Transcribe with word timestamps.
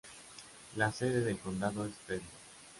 La 0.77 0.91
sede 0.91 1.21
del 1.21 1.37
condado 1.37 1.85
es 1.85 1.93
Fresno. 2.07 2.25